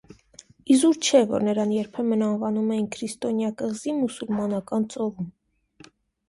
[0.75, 5.31] Իզուր չէ, որ նրան երբեմն անվանում էին «քրիստոնյա կղզի մուսուլմանական ծովում»։